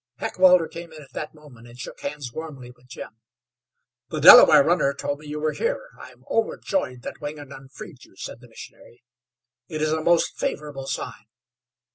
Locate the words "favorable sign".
10.39-11.27